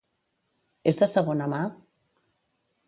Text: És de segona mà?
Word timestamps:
És 0.93 0.99
de 1.03 1.11
segona 1.13 1.51
mà? 1.55 1.63